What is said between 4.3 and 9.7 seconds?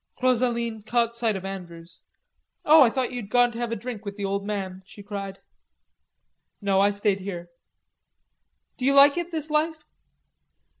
man," she cried. "No. I stayed here." "D'you like it, this